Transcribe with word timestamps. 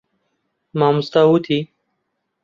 مامۆستا 0.79 1.21
وتی. 1.29 1.59